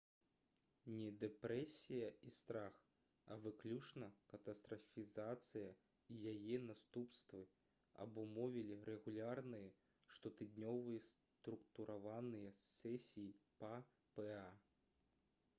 [0.99, 2.79] не дэпрэсія і страх
[3.35, 5.67] а выключна катастрафізацыя
[6.15, 7.43] і яе наступствы
[8.07, 9.69] абумовілі рэгулярныя
[10.17, 13.29] штотыднёвыя структураваныя сесіі
[13.63, 13.73] па
[14.19, 14.37] па